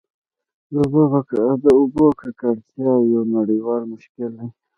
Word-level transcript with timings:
د 1.63 1.65
اوبو 1.77 2.05
ککړتیا 2.19 2.93
یو 3.11 3.21
نړیوال 3.35 3.81
مشکل 3.93 4.31
دی. 4.39 4.47